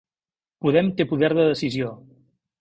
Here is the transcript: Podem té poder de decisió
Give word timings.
Podem 0.65 0.89
té 1.01 1.07
poder 1.11 1.29
de 1.41 1.45
decisió 1.51 1.93